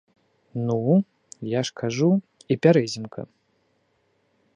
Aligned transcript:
Ну, 0.67 0.77
я 1.51 1.61
ж 1.69 1.75
кажу, 1.81 2.09
і 2.55 2.57
пярэзімка. 2.67 3.21